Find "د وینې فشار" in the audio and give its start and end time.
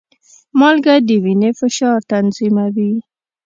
1.07-1.99